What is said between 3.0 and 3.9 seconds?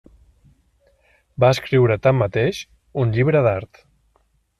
un llibre d'art.